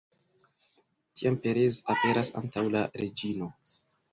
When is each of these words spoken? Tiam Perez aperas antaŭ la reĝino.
Tiam 1.19 1.37
Perez 1.43 1.79
aperas 1.97 2.33
antaŭ 2.41 2.65
la 2.77 2.85
reĝino. 3.03 3.53